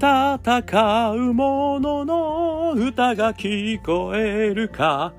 [0.00, 5.12] 戦う者の歌が聞こえるか。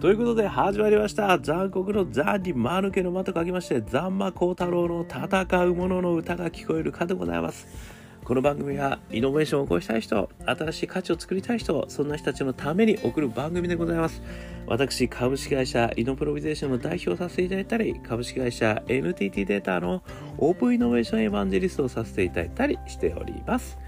[0.00, 1.38] ということで始まりました。
[1.38, 7.68] 残酷の残に間抜けの間と書きましてザンマコウタロウの戦う者の歌が聞こえるかでございます。
[8.24, 14.22] この番組はイノベーションを起こしたい人新しい価値を作りたい人そんな人たちのために送る番組でございます。
[14.66, 20.02] 私株式会社イノプロビゼーションの代表をさせていただいたり株式会社 NTT データの
[20.38, 23.81] オープンイノベーションエヴァンジェリストをさせていただいたりしております。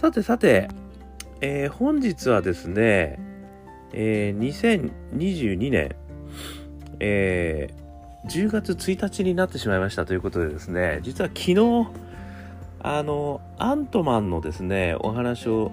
[0.00, 0.68] さてさて、
[1.40, 3.18] えー、本日はですね
[3.92, 4.80] えー、
[5.12, 5.96] 2022年、
[7.00, 11.88] えー、10月1日になってしまいましたということでですね、実は昨日、
[12.80, 15.72] あの、アントマンのですね、お話を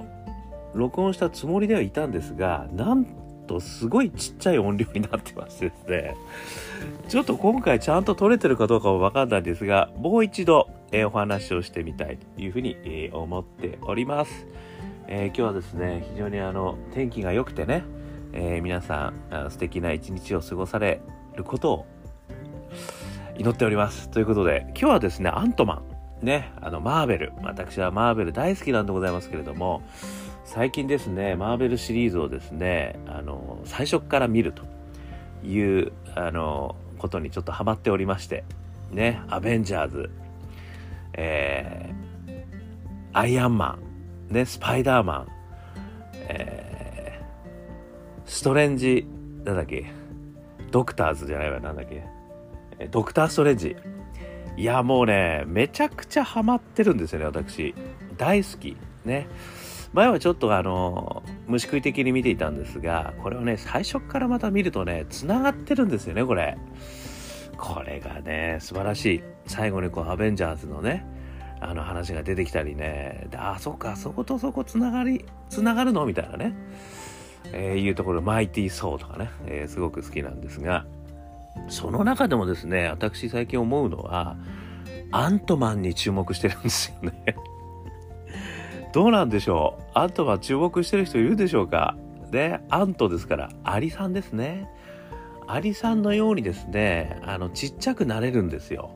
[0.74, 3.06] 録音したつもりではいたんですが、なん
[3.48, 6.16] とすごいちっちゃい音量になってましてですね、
[7.10, 14.48] ちょっと今回ちゃんと撮れてるかどうかもわかんないんですが、もう一度、えー、お話をしてみたいというふうに、え、思っております。
[15.08, 17.84] え、今日はですね、非常にあの、天気が良くてね、
[18.32, 21.02] え、皆さん素敵な一日を過ごされ
[21.36, 21.86] ることを
[23.38, 24.10] 祈っております。
[24.10, 25.84] ということで、今日はですね、アントマ
[26.22, 29.82] ン、ね、あの、マーベル、私はマーベル大好きなんでございますけれども、
[30.46, 34.64] 最近ですね、マーベルシリーズをですね、あの、最初から見ると
[35.46, 38.46] いう、あの、ことにちょっとハマっておりまして、
[38.92, 40.10] ね、アベンジャーズ、
[41.18, 42.44] えー、
[43.14, 43.80] アイアンマ
[44.30, 45.28] ン、ね、スパイダーマン、
[46.30, 46.66] えー
[48.26, 49.08] ストレンジ、
[49.44, 49.86] なんだっけ、
[50.72, 52.04] ドクターズじゃないわ、なんだっけ、
[52.90, 53.76] ドクターストレンジ。
[54.58, 57.76] いや、もうね、めちゃくちゃハマってるんですよね、私。
[58.18, 58.76] 大好き。
[59.06, 59.28] ね。
[59.94, 66.58] 前はちょっとあの、虫食い的に見ていたんですが、これをね、最初からまた見るとね、繋がってるんですよね、これ。
[67.58, 69.24] これがね、素晴らしい。
[69.48, 71.06] 最後にこう、アベンジャーズのね、
[71.62, 76.54] あの話が出てきたりね、あ、そっか、そことそこ繋がり、繋がるのみたいなね。
[77.54, 80.86] えー、いうところ、マイティー・ソーとかね、えー、すごく好きなんですが、
[81.70, 84.36] その中でもですね、私最近思うのは、
[85.12, 87.36] アントマンに注目してるんですよね
[88.92, 89.84] どうなんでしょう？
[89.94, 91.96] アントマン注目してる人いるでしょうか？
[92.32, 94.68] で、アントですから、アリさんですね。
[95.48, 98.92] アリさんのようにですね、あの、ちっちゃくなれるんですよ。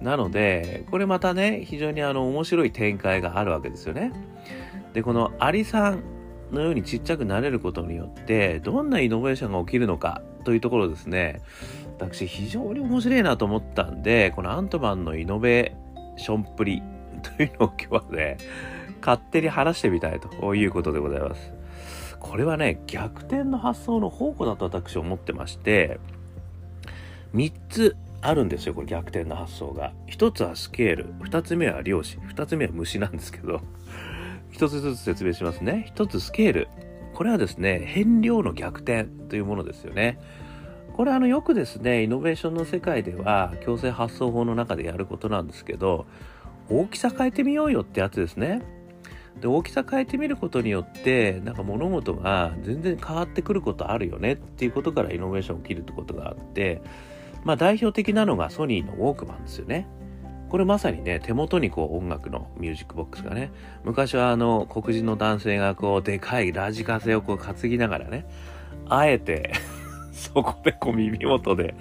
[0.00, 4.12] なので、これまたね、非常にあの、面白い展開があるわけですよね。
[4.92, 6.02] で、このアリさん、
[6.54, 11.42] のようにちっちゃくなれることによってどんなイノベーションが起きるのかというところですね
[11.98, 16.82] 私非常に面白いなと思ったんでこのアントマンのイノベーションっぷり
[17.36, 18.38] というのを今日はね
[19.00, 21.52] 勝手に話してみたいということでございます
[22.24, 26.00] これはね逆転の発想の宝庫だと私は思ってまして
[27.34, 33.60] 3つあるんですよこれ逆転の発想が1つはスケール2つ目は量子2つ目は虫なんですけど
[34.54, 35.84] 一つずつ説明しますね。
[35.88, 36.68] 一つスケール。
[37.12, 40.20] これはですね、変量の逆転というものですよね。
[40.96, 46.06] これあのよくですね、イノベーションの世界では強制発想法の中でやることなんですけど、
[46.70, 48.62] 大きさ変えてみようよってやつですね。
[49.40, 56.80] で、大きさ変えてみることによって、なんか物事が全然変わってくることあるよねっていうことからイノベーション起きるってことがあって、
[57.44, 59.86] まあ代表的なのがソニーのウォークマンですよね。
[60.48, 63.50] これまさにね、手元にこう音楽のミュージックボックスがね、
[63.82, 68.26] 昔はあの黒人の男性がこうでかいラジカセをこう担ぎながらね、
[68.88, 69.52] あえて
[70.12, 71.74] そこでこう耳元で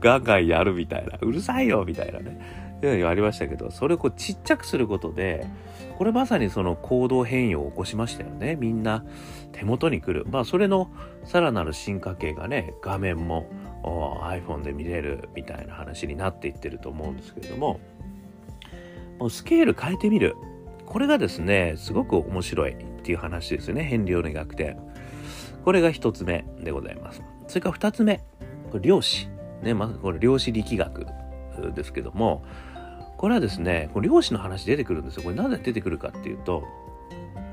[0.00, 5.46] ガンガンやるみたいな、うるさいよみたいなね、いうのがありましたけど、それをこうちっちゃくすることで、
[5.98, 8.56] これまさにその行動変容を起こしましたよね。
[8.56, 9.04] みんな
[9.52, 10.26] 手元に来る。
[10.30, 10.90] まあそれの
[11.24, 13.46] さらなる進化系がね、画面も
[13.82, 17.80] iPhone で見れるみたいな話になっていってると思うんですけれども、
[19.18, 20.36] もうスケール変えてみる。
[20.86, 23.84] これがですね、すごく面白いっていう話ですよね。
[23.84, 24.76] 変量の逆転。
[25.64, 27.22] これが一つ目でございます。
[27.46, 28.22] それから二つ目。
[28.70, 29.28] これ量子。
[29.62, 31.06] ね、まずこれ量子力学
[31.74, 32.42] ですけども、
[33.20, 35.24] これはですね、これ量子の話出てくるんですよ。
[35.24, 36.64] これなぜ出てくるかっていうと、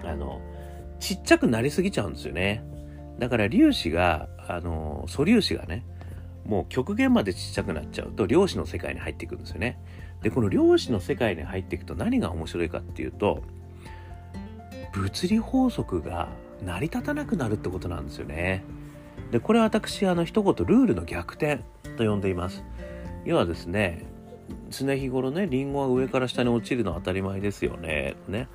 [0.05, 0.39] あの、
[0.97, 2.63] ちっちゃくなりすぎちゃうんですよね。
[3.19, 5.83] だから粒子が、あの、素粒子がね、
[6.45, 9.77] もう極限までちっちゃくなっちゃうと量子の世界に入っていくんですよね。
[10.21, 13.43] でこの量子の世界に入っていくと何が面白いかっていうと
[14.93, 16.29] 物理法則が
[16.63, 18.63] 成り立たなくなるってことなんですよね。
[19.31, 21.59] でこれは私あの一言ルールの逆転
[21.97, 22.63] と呼んでいます。
[23.25, 24.05] 要はですね
[24.69, 28.15] 常日頃ねリンゴは上から下に落ちるのは当たり前ですよね。
[28.27, 28.47] ね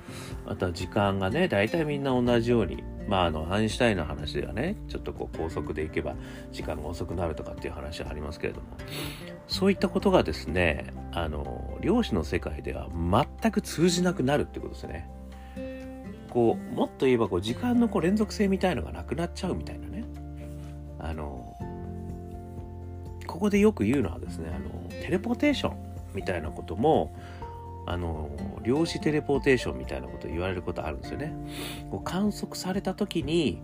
[0.45, 6.15] あとは時間がね大体みんな同じようにまああのアインシュタインの話ではねちょっとこう高速で行けば
[6.51, 8.67] 時間が遅くなるとかっていう話はありますけれども
[9.47, 12.87] そういったことがですねあの量子の世界では
[13.41, 15.09] 全く通じなくなるってことですね。
[16.29, 20.03] こうもっと言えばこう時間のこう連続性みたいのがなくなっちゃうみたいなね
[20.97, 21.55] あの
[23.27, 25.82] ここでよく言うのはですねあのテレポテーション
[26.13, 27.13] みたいなことも
[27.85, 28.29] あの
[28.63, 31.33] 量子テレポーテーションみたいなこと言われることあるんですよね。
[31.91, 33.61] こう観測された時に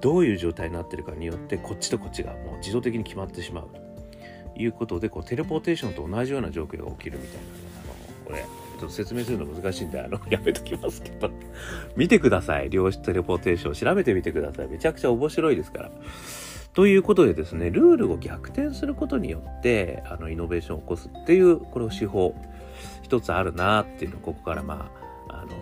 [0.00, 3.86] どういう状態になってるかによってこっちとこっちがもう自動的に決まってしまうと。
[4.58, 7.42] いうことでこうテレポーテーションと同じような状況が起きるみたいな
[7.84, 11.30] あのこれちょっと説明するの難しいんであの やめときますけど。
[11.96, 12.70] 見てください。
[12.70, 13.74] 量子テレポーテーション。
[13.74, 14.68] 調べてみてください。
[14.68, 15.90] めちゃくちゃ面白いですから。
[16.76, 22.34] ということでですねルールを逆転することによってあのイノベーションを起こすっていうこれを手法
[23.02, 24.90] 一つあるなっていうのをここからま
[25.30, 25.56] ああの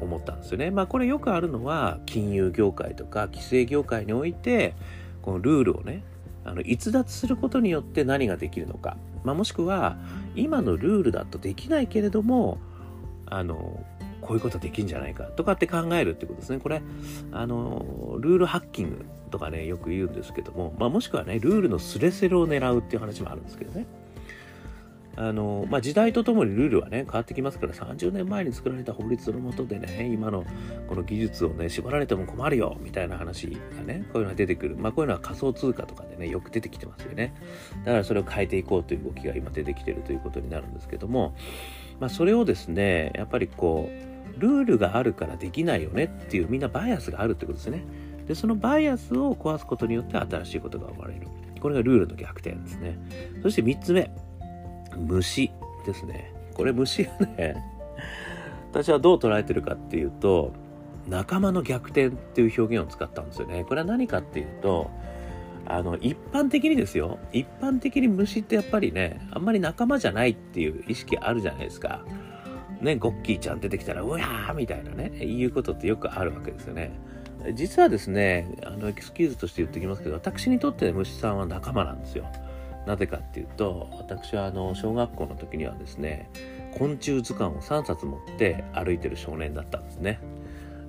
[0.00, 0.72] 思ったんですよね。
[0.72, 4.74] まあこれよくあるのは金融業界とか規制業界において
[5.22, 6.02] このルールをね
[6.44, 9.98] あの逸脱することによって何ができるのか、まあ、もしくは
[10.34, 12.58] 今のルールだとできないけれども
[13.26, 13.84] あの
[14.20, 16.58] こういうことできるんじゃないかとかって考えるってことですね。
[16.58, 16.82] これ
[17.32, 23.86] あのルールハッキングとかねよく言うんですけども、まあ、もしくはねルールのスレスレを狙うっていう話もあるんですけどね。
[25.20, 30.46] あの、まあ、時代とともにルールはね、変わってきますから、30年前に作られた法律のもとでね、今の
[30.88, 34.76] この技術をね、縛られても困るよ、みたいな話がね、こういうのが出てくる。
[34.78, 37.34] まあ、こういうのは仮想通貨とかでね、よく出てきてますよね。
[37.84, 41.34] だからそれを変えていこうという動きが今出てきてるということになるんですけども、
[42.00, 47.84] まあ、それをですね、やっぱりこう、ルールがあるからできないよねっていうみんなバイアスがあるってことですね。
[48.26, 51.26] で、そのバイアスを壊すことによって新しいことが生まれる。
[51.60, 52.98] これがルールの逆転ですね。
[53.42, 54.10] そして3つ目。
[54.96, 55.52] 虫
[55.84, 56.32] ですね。
[56.54, 57.56] これ虫がね、
[58.70, 60.52] 私はどう捉えてるかっていうと、
[61.08, 63.64] 仲間の逆転っていう表現を使ったんですよね。
[63.64, 64.90] これは何かっていうと、
[65.66, 67.18] あの、一般的にですよ。
[67.32, 72.04] 一般的に虫ってやっぱりね、あんまり仲間じゃないっていう意識あるじゃないですか。
[72.80, 76.92] ね、ゴッキーちゃん出てきたら、うわーみたいなね、いうことってよくあるわけですよね。
[77.54, 82.26] 実はですね、あの、エクスキューズとして言ってきますけど、私にとって虫さんは仲間なんですよ。
[82.86, 86.30] なぜかっていうと私はあの小学校の時にはですね
[86.76, 90.20] 昆虫図鑑を3冊持って歩いてる少年だったんですね。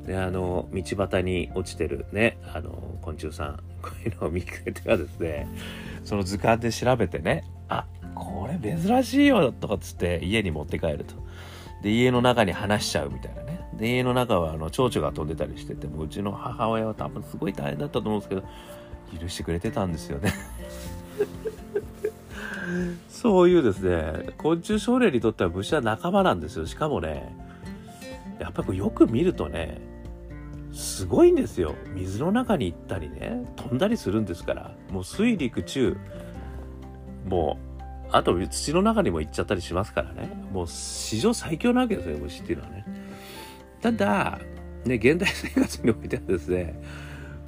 [0.06, 5.48] であの道端に落ちてるねあの昆虫さんこういうのを見つけてはですね
[6.04, 7.86] その図鑑で調べてねあ
[8.16, 11.16] これ珍しいよとかっつって家に持って帰ると。
[11.84, 13.62] で家の中に話しちゃうみたいなね。
[13.74, 18.44] で家の中はあの蝶々が飛んでたりしててもううちの母親は多分すごい大変だったと思うんですけど
[19.20, 20.32] 許してくれてたんですよね
[23.10, 26.66] そういうですね、昆虫少年にとっては虫は仲間なんですよ。
[26.66, 27.36] しかもね、
[28.40, 29.80] やっぱりよく見るとね、
[30.74, 31.76] すごいんですよ。
[31.94, 34.72] 水の中に行ったりね、飛んだりするんですから。
[34.90, 35.98] もう水陸中、
[37.28, 37.58] も
[38.10, 40.30] う、あと土の中にも行っちゃったりしますからね。
[40.52, 42.86] もう史上最強なわけですよ、虫っていうのはね。
[43.82, 44.40] ただ、
[44.86, 46.82] ね、現代生活においてはですね、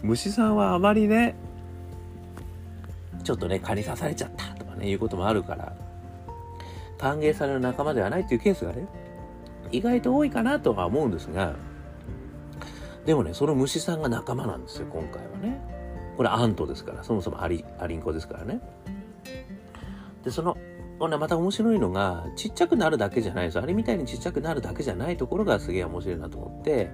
[0.01, 1.35] 虫さんはあまりね、
[3.23, 5.73] ちょっとね、蚊に刺されちゃったかね、いうこともあるから、
[6.97, 8.87] 歓迎される仲間ではないっていうケースがね、
[9.71, 11.55] 意外と多いかなとは思うんですが、
[13.05, 15.59] でもね、その虫さんが仲間なんですよ、今回はね。
[16.15, 18.61] これアントですから、そもそもアリ、アリンコですからね。
[20.23, 20.55] で、その、
[20.99, 23.59] また面白いのが、ちっちゃくなるだけじゃないです。
[23.59, 26.91] アリみたいにちっちゃくなるだけじゃないところがすげえ面白いなと思って、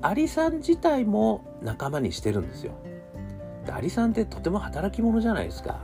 [0.00, 2.72] アリさん自体も仲間にしてるんですよ。
[3.64, 5.78] でアリさんってとても働き者じゃないですか。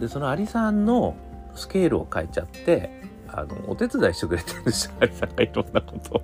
[0.00, 1.16] でそのアリさんの
[1.54, 6.22] スケールを変えちゃってあのお手伝いしてくれてるんですよアリさんがいろんなこと。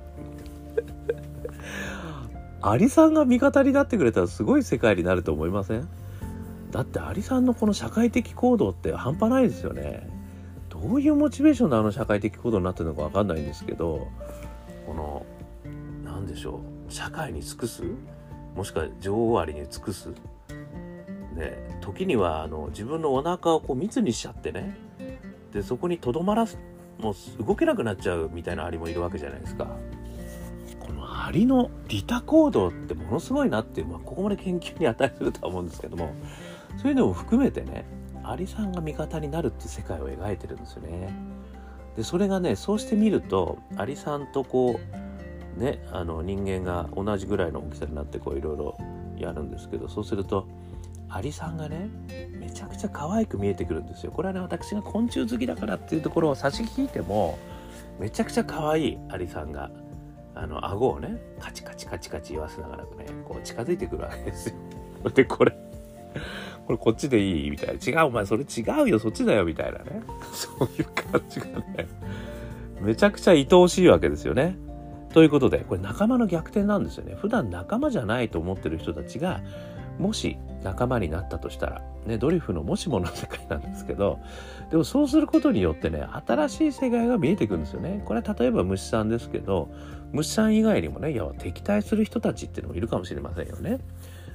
[2.62, 5.88] アリさんが味方になってくれたらすごい世界になると思いません？
[6.70, 10.08] だってアリさんのこの社会的行動って半端ないですよね。
[10.68, 14.08] どういうモチベーションであの社会的行動になってるのか分かんないんですけど
[14.86, 15.26] この
[16.04, 17.82] 何でしょう社会に尽くす？
[18.54, 20.10] もしくは女王アリに尽くす？
[21.32, 24.76] ね、時にはあの自分のお腹をこう密にしちゃってね
[25.52, 26.58] でそこにとどまらす
[26.98, 29.76] もう動けなくなっちゃうみたいなアリもいるわけじゃないですか。
[30.80, 36.14] このアリの利他行動ってものすごいなっていう、まあ、ここまで研究に値するとは思うんですけども
[36.76, 37.84] そういうのも含めてね
[38.24, 41.12] アリさんが味方になるって世界を描いてるんですよね。
[41.96, 44.80] でそれがねそうしてみるとアリさんとこ
[45.56, 48.78] うねあの人間が同じぐらいの大きさになってこういろいろ
[49.16, 50.46] やるんですけどそうすると
[51.12, 51.90] アリさんがね
[52.30, 54.12] めちゃくちゃ可愛く見えてくるんですよ。
[54.12, 57.38] これはね私が昆虫好きだからっていうところを差し引いても
[57.98, 59.70] めちゃくちゃ可愛いアリさんが
[60.34, 62.88] あの顎をねカチカチカチカチ言わせながらね
[63.26, 64.56] こう近づいてくるわけですよ。
[65.14, 65.52] でこれ
[66.66, 68.02] これこっちでいいみたいな。
[68.02, 68.98] 違うお前それ違うよ。
[68.98, 69.44] そっちだよ。
[69.44, 70.02] みたいなね。
[70.32, 71.88] そういう感じがね
[72.80, 74.56] めちゃくちゃ愛おしいわけですよね。
[75.12, 77.14] ということでこれ仲間の逆転なんですよね。
[77.14, 79.42] 普段仲間じゃないと思ってる人たちが
[79.98, 84.20] もし仲間になったとしたら、ね、ドリフのもしもの世界なんですけど
[84.70, 88.02] でもそうすることによってね新しい世界が見えてくるんですよね。
[88.04, 89.68] これは例えば虫さんですけど
[90.12, 93.78] 虫さん以外にもねいや敵対する人たちっていうのもいるかもしれませんよね。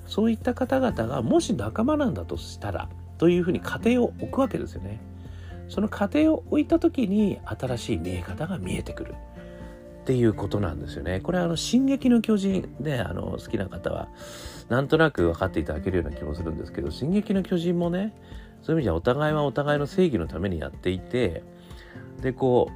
[0.05, 4.99] そういった方々がもし仲間なんだとしたらというふうに過程を置くわけですよね。
[5.69, 9.15] その過程を置いた時に新しい見え方が見えてくる。
[10.01, 11.19] っていうことなんですよね。
[11.19, 14.07] これはあの「進撃の巨人で」あの好きな方は
[14.69, 18.13] なんとなく分かっていただけるような気もするんですけど「進撃の巨人」もね
[18.61, 21.43] そういう意味じゃお互いはお互いの正義のためにやっていて
[22.21, 22.69] でこ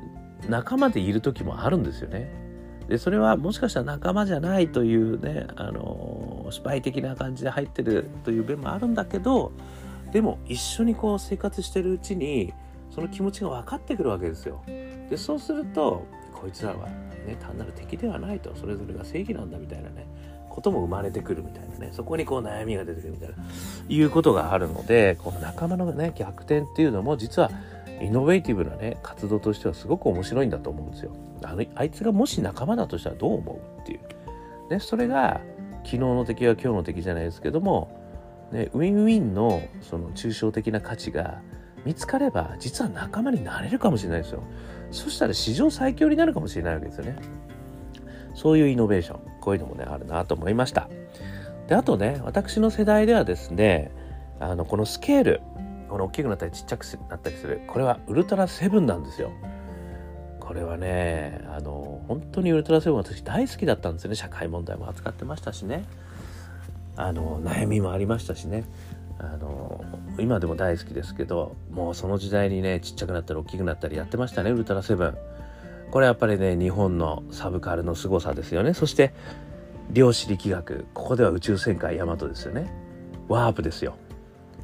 [0.47, 2.39] う仲間でいる時もあるんですよね。
[2.87, 9.51] でそれはもしかしたら仲間じゃないというねあのスパイ的な感じで入ってるという面もあるんだけど
[10.11, 12.53] でも一緒にこう生活してるうちに
[12.89, 14.61] その気持ちが分かってくるわけですよ。
[15.09, 16.87] でそうするとこいつらは
[17.25, 20.05] ね単なる敵ではないとそれぞれが正義なんだみたいなね
[20.51, 23.35] ことも生まれてくるみたいなねそこにこう悩みが出てくるみたいな
[23.87, 27.49] いうことがあるのでこの仲間のね逆転っていうのも実は
[28.01, 31.11] イノベーティブなね活動としてはすごく面白いんだと思うんですよ。
[31.43, 33.99] あのあいつがもし仲間だとしたらどう思うっていう。
[34.71, 35.41] ね、それが
[35.83, 37.89] 昨日の敵は今日の敵じゃないですけども、
[38.51, 41.41] ね、ウィンウィンのその抽象的な価値が
[41.85, 44.43] 見つかれば実は仲間になれるかもしれないですよ。
[44.91, 47.15] そしたら史上最強になるかもしれないわけですよね。
[48.33, 50.89] そういうイノベーション、こういうのもね、あるなと思いました。
[51.67, 53.91] で、あとね、私の世代ではですね、
[54.39, 55.41] あの、このスケール、
[55.89, 59.31] この大きくなったりちっちゃくなったりする、これはウルトラセブンなんですよ。
[60.39, 64.15] これはね、あの、本当にウルトラセブン私大好きだったんですよね。
[64.15, 65.85] 社会問題も扱ってましたしね。
[66.95, 68.63] あの、悩みもありましたしね。
[69.23, 69.85] あの
[70.19, 75.17] 今でも大好きですけどもうその時代にねちっちゃくなったり大きくなったりやってましたねウルトラセブン
[75.91, 79.13] これやっぱりね日本のサブカルの凄さですよねそして
[79.91, 82.71] 量子力学ここでは宇宙戦艦ヤマトですよね
[83.27, 83.95] ワープですよ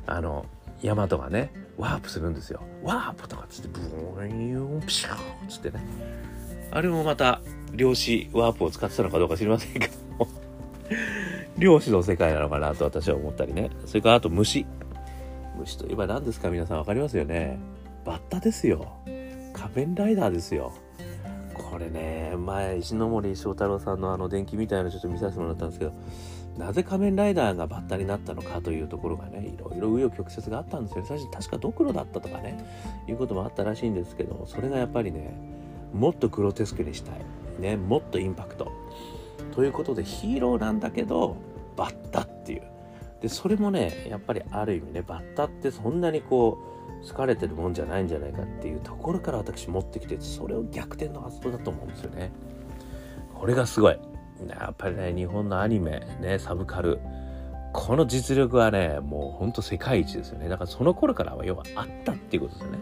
[0.05, 0.45] あの
[0.81, 5.17] ヤマトがねワープするんですよワープとかっつってブーンピシューっ
[5.49, 5.83] つってね
[6.71, 7.41] あれもまた
[7.73, 10.27] 量子ワープを使ってたのかどうか知りませんけども
[11.57, 13.71] 漁師の世界なのかなと私は思ったりね。
[13.85, 14.65] それからあと虫。
[15.59, 16.49] 虫といえば何ですか？
[16.51, 17.57] 皆さん分かりますよね。
[18.05, 18.93] バッタですよ。
[19.53, 20.71] 仮面ライダーですよ。
[21.57, 25.93] これね、前、石森章太郎さんのあの電気みたいなのちょっと見させてもらったんですけど、
[26.57, 31.05] なぜ仮面ライダーがバッタになったのかというところがね、いろいろ紆余曲折があったんですよ。
[31.07, 32.63] 最初確かドクロだったとかね、
[33.07, 35.33] いうこともあったらしいんですけども、それがやっぱりね、
[35.93, 37.15] もっとグロテスクにしたい。
[37.59, 38.71] ね、もっとインパクト。
[39.51, 41.35] ということでヒーローなんだけど
[41.75, 42.36] バッタって
[43.21, 46.59] でそれもねやっぱりある意味ねバッタってそんなにこ
[47.03, 52.31] う好かれてるもんじゃないんじゃないかっていうところから私持ってきてそれを逆転の発想だと思うんですよね。
[53.33, 53.99] これがすごい。
[54.47, 56.99] やっぱりね日本のアニメねサブカル。
[57.73, 60.49] この実力はねもうほんと世界一ですよね。
[60.49, 62.79] だからその頃からは要はあったっていうことですよね。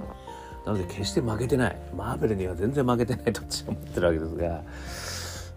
[0.66, 1.78] なので決して負けてない。
[1.96, 4.64] マーベルには全然負けてないと私は思ってるわけですが。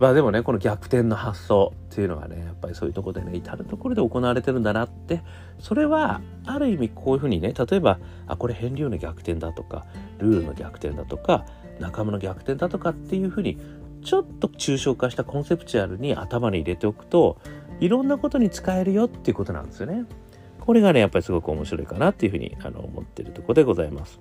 [0.00, 5.22] まあでもねこの逆転の発想っていうのがねやっぱりそういうとこでね至る所で行われてるんだなって
[5.58, 9.86] それはある意味こういうふうにね例えばあこれ変流の逆転だとか
[10.18, 11.46] ルールの逆転だとか
[11.80, 13.58] 仲間の逆転だとかっていうふうに
[14.04, 17.38] ちょっと抽象化したコンセプチュアルに頭に入れておくと
[17.80, 20.04] いろんなことに使えるよっていうことなんですよね。
[20.60, 24.20] これがねやっぱりすごく面白いかなっていうふうにあの思ってるところでございます。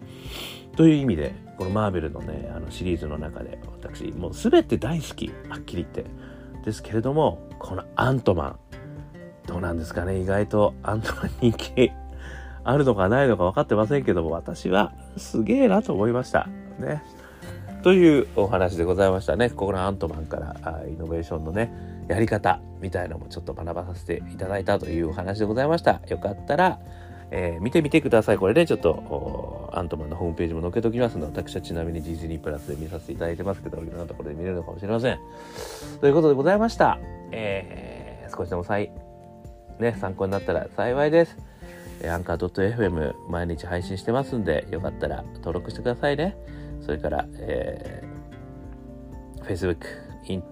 [0.78, 6.10] という意味でこのマーベルのねあのシリーズの中で私もう全て大好きはっきり言って
[6.64, 8.60] ですけれどもこのアントマン
[9.48, 10.22] どうなんですかね？
[10.22, 11.92] 意外とアントマン人気
[12.64, 16.48] あるのかないのか分かってませんけども私はすげえなと思いました
[16.80, 17.02] ね。
[17.82, 19.50] というお話でございましたね。
[19.50, 26.02] ここのアントマンからイノベーションのねやり方みたいなのもちょっと学ばさせていただいたというお話でございました。
[26.08, 26.80] よかったら、
[27.32, 28.38] えー、見てみてください。
[28.38, 35.20] これね、ちょっと、アントマンのホームページも載っけておきますので、私はちなみにディズニープラスで見させていただいてますけど、いろんなところで見れるのかもしれません。
[36.00, 37.00] ということでございました。
[37.32, 38.92] えー、少しでもです
[39.80, 41.38] ね、参考になったら幸いです。
[42.10, 46.38] Anchor.fm 毎日配信してますんで、よかったら登録してくださいね。
[46.82, 50.44] それから、えー、 Facebook、Instagram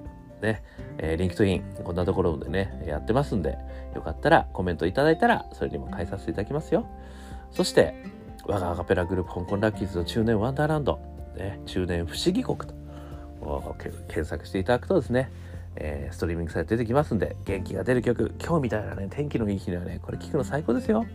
[0.42, 0.64] ね、
[0.98, 3.58] えー、 LinkedIn、こんなところでね、やってますんで、
[3.96, 6.86] よかったらコメントいただいたら、それにも返させていただきますよ。
[7.52, 7.96] そして、
[8.46, 11.00] 我がアカペラグループ香港ラッキーズの中年ワンダーランド、
[11.36, 12.76] ね、中年不思議国と
[14.08, 15.32] 検索していただくとですね、
[15.78, 21.06] えー、ストリーミングサイト出てきますんで、元気が出る曲、今日みたいなね、天気のいい日にはね、これ聴くの最高ですよ。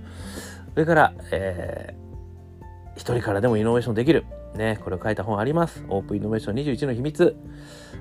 [0.74, 2.64] それから、えー、
[2.96, 4.24] 一人からでもイノベーションできる。
[4.54, 5.84] ね、これを書いた本あります。
[5.88, 7.36] オープンイノベーション21の秘密。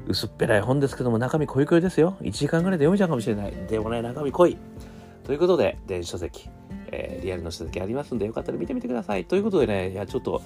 [0.08, 2.18] 薄っぺらい本ですけども、中身濃い濃いですよ。
[2.22, 3.54] 1時間ぐらいで読めちゃうかもしれない。
[3.68, 4.58] でもね、中身濃い。
[5.24, 6.50] ということで、電子書籍、
[6.92, 9.26] えー、リアルの書籍ありますんで、よかったら見てみてください。
[9.26, 10.42] ということでね、いや、ちょっと、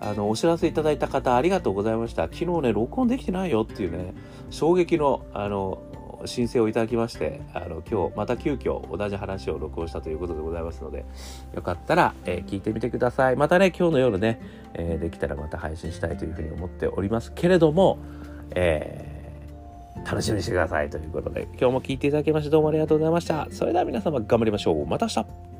[0.00, 2.24] あの、お知らせいただいた方、ありがとうございました。
[2.24, 4.12] 昨日ね、録音できてないよっていうね、
[4.50, 5.78] 衝撃の、あの
[6.20, 11.04] の、申請をいただきまして、あの、今日、また急遽同じ話を録音したということでございますので、
[11.54, 13.36] よかったら、えー、聞いてみてください。
[13.36, 14.40] またね、今日の夜ね、
[14.74, 17.98] えー、できたらまた配信したいというふうに思っておりますけれども、
[18.54, 23.48] えー、楽しみにしてくださいということで、今日も聞いていただきましてどうもありがとうございました。
[23.50, 24.86] それでは皆様頑張りましょう。
[24.86, 25.55] また明日